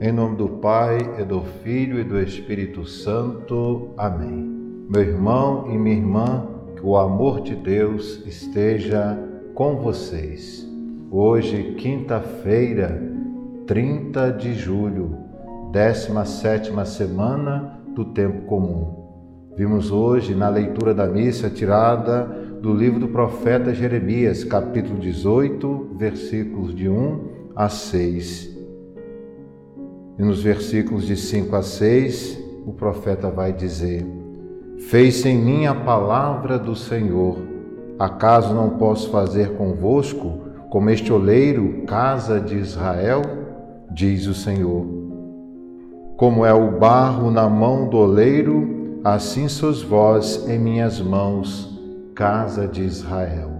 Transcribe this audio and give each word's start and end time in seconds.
Em 0.00 0.12
nome 0.12 0.36
do 0.36 0.48
Pai, 0.48 1.16
e 1.18 1.24
do 1.24 1.40
Filho 1.64 1.98
e 1.98 2.04
do 2.04 2.20
Espírito 2.20 2.84
Santo. 2.86 3.88
Amém. 3.96 4.48
Meu 4.88 5.02
irmão 5.02 5.66
e 5.68 5.76
minha 5.76 5.96
irmã, 5.96 6.46
que 6.76 6.86
o 6.86 6.96
amor 6.96 7.40
de 7.40 7.56
Deus 7.56 8.24
esteja 8.24 9.18
com 9.56 9.74
vocês. 9.78 10.64
Hoje, 11.10 11.74
quinta-feira, 11.76 13.02
30 13.66 14.30
de 14.34 14.54
julho, 14.54 15.18
17 15.72 16.70
semana 16.86 17.80
do 17.92 18.04
tempo 18.04 18.42
comum. 18.42 19.50
Vimos 19.56 19.90
hoje 19.90 20.32
na 20.32 20.48
leitura 20.48 20.94
da 20.94 21.08
missa 21.08 21.50
tirada 21.50 22.22
do 22.62 22.72
livro 22.72 23.00
do 23.00 23.08
profeta 23.08 23.74
Jeremias, 23.74 24.44
capítulo 24.44 25.00
18, 25.00 25.96
versículos 25.98 26.72
de 26.72 26.88
1 26.88 27.50
a 27.56 27.68
6. 27.68 28.57
E 30.18 30.22
nos 30.22 30.42
versículos 30.42 31.06
de 31.06 31.16
5 31.16 31.54
a 31.54 31.62
6, 31.62 32.38
o 32.66 32.72
profeta 32.72 33.30
vai 33.30 33.52
dizer: 33.52 34.04
Fez-se 34.88 35.28
em 35.28 35.38
mim 35.38 35.66
a 35.66 35.74
palavra 35.74 36.58
do 36.58 36.74
Senhor. 36.74 37.38
Acaso 37.98 38.52
não 38.52 38.70
posso 38.70 39.10
fazer 39.10 39.56
convosco 39.56 40.40
como 40.70 40.90
este 40.90 41.12
oleiro, 41.12 41.84
casa 41.86 42.40
de 42.40 42.56
Israel? 42.56 43.22
Diz 43.90 44.26
o 44.26 44.34
Senhor. 44.34 44.86
Como 46.16 46.44
é 46.44 46.52
o 46.52 46.78
barro 46.78 47.30
na 47.30 47.48
mão 47.48 47.88
do 47.88 47.96
oleiro, 47.96 49.00
assim 49.04 49.48
sois 49.48 49.82
vós 49.82 50.48
em 50.48 50.58
minhas 50.58 51.00
mãos, 51.00 51.80
casa 52.14 52.66
de 52.66 52.82
Israel. 52.82 53.50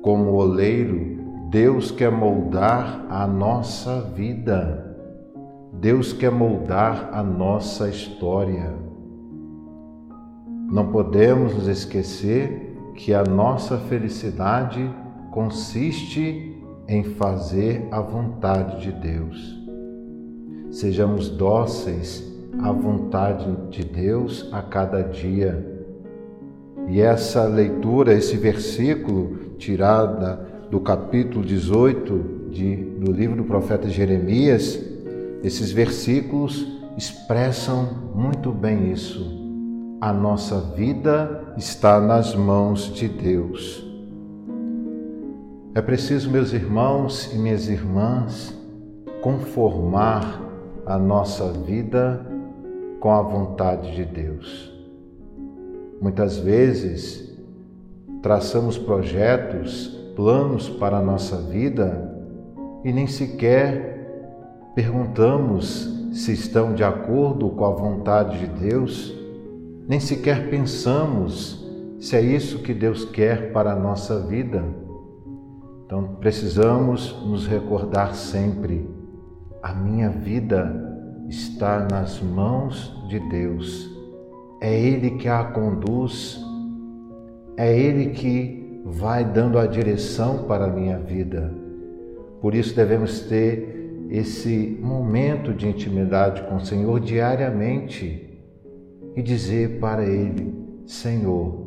Como 0.00 0.32
oleiro, 0.32 1.18
Deus 1.50 1.90
quer 1.90 2.10
moldar 2.10 3.06
a 3.10 3.26
nossa 3.26 4.00
vida. 4.00 4.91
Deus 5.72 6.12
quer 6.12 6.30
moldar 6.30 7.08
a 7.12 7.22
nossa 7.22 7.88
história. 7.88 8.74
Não 10.70 10.92
podemos 10.92 11.54
nos 11.54 11.66
esquecer 11.66 12.76
que 12.94 13.14
a 13.14 13.24
nossa 13.24 13.78
felicidade 13.78 14.88
consiste 15.30 16.62
em 16.86 17.02
fazer 17.02 17.88
a 17.90 18.00
vontade 18.00 18.82
de 18.82 18.92
Deus. 18.92 19.60
Sejamos 20.70 21.30
dóceis 21.30 22.22
à 22.60 22.70
vontade 22.70 23.50
de 23.70 23.82
Deus 23.82 24.48
a 24.52 24.60
cada 24.60 25.02
dia. 25.02 25.66
E 26.86 27.00
essa 27.00 27.44
leitura, 27.44 28.12
esse 28.12 28.36
versículo 28.36 29.54
tirada 29.56 30.52
do 30.70 30.80
capítulo 30.80 31.42
18 31.42 32.50
de, 32.50 32.76
do 32.76 33.10
livro 33.10 33.36
do 33.36 33.44
profeta 33.44 33.88
Jeremias, 33.88 34.91
esses 35.42 35.72
versículos 35.72 36.66
expressam 36.96 37.88
muito 38.14 38.52
bem 38.52 38.92
isso. 38.92 39.40
A 40.00 40.12
nossa 40.12 40.60
vida 40.74 41.54
está 41.56 42.00
nas 42.00 42.34
mãos 42.34 42.92
de 42.92 43.08
Deus. 43.08 43.84
É 45.74 45.80
preciso, 45.80 46.30
meus 46.30 46.52
irmãos 46.52 47.32
e 47.32 47.38
minhas 47.38 47.68
irmãs, 47.68 48.56
conformar 49.22 50.40
a 50.84 50.98
nossa 50.98 51.52
vida 51.52 52.26
com 53.00 53.10
a 53.10 53.22
vontade 53.22 53.94
de 53.94 54.04
Deus. 54.04 54.72
Muitas 56.00 56.36
vezes 56.36 57.32
traçamos 58.20 58.76
projetos, 58.76 59.88
planos 60.14 60.68
para 60.68 60.98
a 60.98 61.02
nossa 61.02 61.36
vida 61.36 62.12
e 62.84 62.92
nem 62.92 63.06
sequer 63.06 63.92
perguntamos 64.74 65.90
se 66.12 66.32
estão 66.32 66.74
de 66.74 66.84
acordo 66.84 67.50
com 67.50 67.64
a 67.64 67.70
vontade 67.70 68.38
de 68.38 68.46
Deus, 68.68 69.14
nem 69.88 69.98
sequer 69.98 70.48
pensamos 70.48 71.62
se 71.98 72.16
é 72.16 72.20
isso 72.20 72.58
que 72.58 72.74
Deus 72.74 73.04
quer 73.04 73.52
para 73.52 73.72
a 73.72 73.76
nossa 73.76 74.20
vida. 74.20 74.62
Então 75.86 76.16
precisamos 76.20 77.14
nos 77.26 77.46
recordar 77.46 78.14
sempre: 78.14 78.88
a 79.62 79.74
minha 79.74 80.10
vida 80.10 80.74
está 81.28 81.86
nas 81.90 82.20
mãos 82.20 82.94
de 83.08 83.18
Deus. 83.28 83.90
É 84.60 84.78
Ele 84.78 85.12
que 85.12 85.28
a 85.28 85.44
conduz, 85.44 86.40
é 87.56 87.76
Ele 87.76 88.10
que 88.10 88.80
vai 88.84 89.24
dando 89.24 89.58
a 89.58 89.66
direção 89.66 90.44
para 90.44 90.66
a 90.66 90.70
minha 90.70 90.98
vida. 90.98 91.52
Por 92.40 92.54
isso 92.54 92.74
devemos 92.74 93.20
ter 93.20 93.81
esse 94.10 94.78
momento 94.80 95.52
de 95.52 95.68
intimidade 95.68 96.42
com 96.42 96.56
o 96.56 96.64
Senhor 96.64 97.00
diariamente 97.00 98.40
e 99.16 99.22
dizer 99.22 99.78
para 99.80 100.04
Ele: 100.04 100.54
Senhor, 100.86 101.66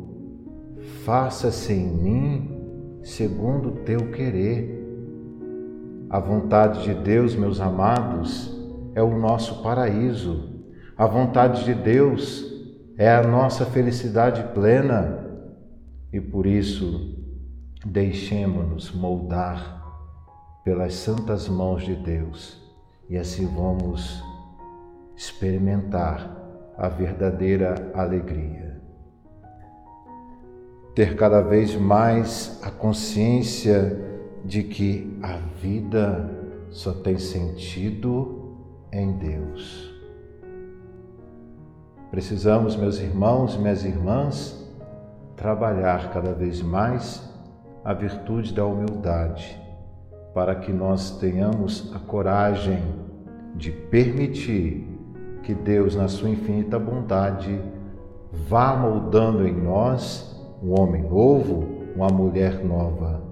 faça-se 1.04 1.72
em 1.72 1.86
mim 1.86 2.50
segundo 3.02 3.68
o 3.68 3.76
teu 3.84 4.10
querer. 4.10 4.74
A 6.08 6.20
vontade 6.20 6.84
de 6.84 6.94
Deus, 6.94 7.34
meus 7.34 7.60
amados, 7.60 8.56
é 8.94 9.02
o 9.02 9.18
nosso 9.18 9.62
paraíso. 9.62 10.54
A 10.96 11.06
vontade 11.06 11.64
de 11.64 11.74
Deus 11.74 12.44
é 12.96 13.10
a 13.10 13.22
nossa 13.22 13.66
felicidade 13.66 14.42
plena 14.54 15.26
e 16.12 16.20
por 16.20 16.46
isso 16.46 17.14
deixemos-nos 17.84 18.92
moldar 18.94 19.85
pelas 20.66 20.94
santas 20.94 21.48
mãos 21.48 21.84
de 21.84 21.94
Deus 21.94 22.60
e 23.08 23.16
assim 23.16 23.46
vamos 23.46 24.20
experimentar 25.14 26.28
a 26.76 26.88
verdadeira 26.88 27.92
alegria. 27.94 28.82
Ter 30.92 31.14
cada 31.14 31.40
vez 31.40 31.76
mais 31.76 32.60
a 32.64 32.70
consciência 32.72 33.96
de 34.44 34.64
que 34.64 35.16
a 35.22 35.36
vida 35.36 36.28
só 36.70 36.92
tem 36.92 37.16
sentido 37.16 38.58
em 38.90 39.12
Deus. 39.18 39.94
Precisamos, 42.10 42.74
meus 42.74 42.98
irmãos 42.98 43.56
minhas 43.56 43.84
irmãs, 43.84 44.68
trabalhar 45.36 46.10
cada 46.12 46.34
vez 46.34 46.60
mais 46.60 47.22
a 47.84 47.94
virtude 47.94 48.52
da 48.52 48.66
humildade 48.66 49.64
para 50.36 50.54
que 50.54 50.70
nós 50.70 51.12
tenhamos 51.12 51.90
a 51.94 51.98
coragem 51.98 52.82
de 53.54 53.70
permitir 53.70 54.86
que 55.42 55.54
Deus, 55.54 55.96
na 55.96 56.08
sua 56.08 56.28
infinita 56.28 56.78
bondade, 56.78 57.58
vá 58.46 58.76
moldando 58.76 59.48
em 59.48 59.54
nós 59.54 60.38
um 60.62 60.78
homem 60.78 61.00
novo, 61.04 61.64
uma 61.96 62.08
mulher 62.08 62.62
nova. 62.62 63.22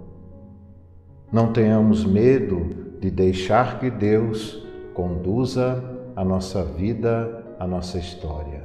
Não 1.31 1.53
tenhamos 1.53 2.06
medo 2.06 2.70
de 2.98 3.10
deixar 3.10 3.78
que 3.78 3.91
Deus 3.91 4.66
conduza 4.94 5.84
a 6.16 6.25
nossa 6.25 6.64
vida, 6.64 7.44
a 7.60 7.66
nossa 7.66 7.98
história. 7.98 8.62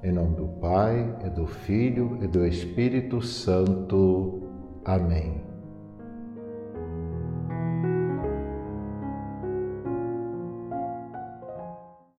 Em 0.00 0.12
nome 0.12 0.36
do 0.36 0.46
Pai, 0.60 1.12
e 1.26 1.30
do 1.30 1.48
Filho 1.48 2.18
e 2.22 2.28
do 2.28 2.46
Espírito 2.46 3.20
Santo. 3.20 4.42
Amém. 4.84 5.51